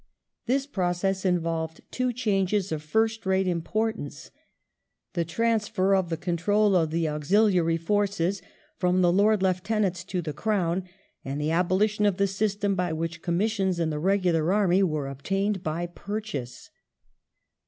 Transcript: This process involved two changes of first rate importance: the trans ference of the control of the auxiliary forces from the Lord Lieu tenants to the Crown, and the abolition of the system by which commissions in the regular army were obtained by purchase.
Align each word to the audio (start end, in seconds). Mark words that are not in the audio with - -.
This 0.47 0.65
process 0.65 1.25
involved 1.25 1.81
two 1.91 2.11
changes 2.11 2.71
of 2.71 2.81
first 2.81 3.23
rate 3.23 3.47
importance: 3.47 4.31
the 5.13 5.23
trans 5.23 5.69
ference 5.69 5.99
of 5.99 6.09
the 6.09 6.17
control 6.17 6.75
of 6.75 6.89
the 6.89 7.07
auxiliary 7.07 7.77
forces 7.77 8.41
from 8.77 9.03
the 9.03 9.11
Lord 9.11 9.43
Lieu 9.43 9.53
tenants 9.53 10.03
to 10.05 10.23
the 10.23 10.33
Crown, 10.33 10.85
and 11.23 11.39
the 11.39 11.51
abolition 11.51 12.07
of 12.07 12.17
the 12.17 12.25
system 12.25 12.73
by 12.73 12.91
which 12.91 13.21
commissions 13.21 13.79
in 13.79 13.91
the 13.91 13.99
regular 13.99 14.51
army 14.51 14.81
were 14.81 15.07
obtained 15.07 15.61
by 15.61 15.85
purchase. 15.85 16.71